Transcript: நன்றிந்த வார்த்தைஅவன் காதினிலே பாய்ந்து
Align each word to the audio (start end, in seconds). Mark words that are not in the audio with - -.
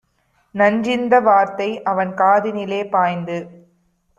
நன்றிந்த 0.55 1.13
வார்த்தைஅவன் 1.19 2.13
காதினிலே 2.15 2.81
பாய்ந்து 2.89 3.37